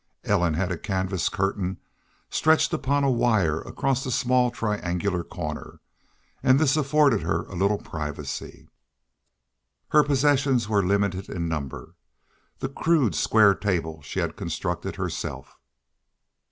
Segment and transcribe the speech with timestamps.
[0.23, 1.77] Ellen had a canvas curtain
[2.31, 5.79] stretched upon a wire across a small triangular corner,
[6.41, 8.67] and this afforded her a little privacy.
[9.89, 11.93] Her possessions were limited in number.
[12.61, 15.59] The crude square table she had constructed herself.